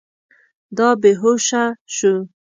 [0.77, 1.63] دا بې هوشه
[1.95, 2.13] سو.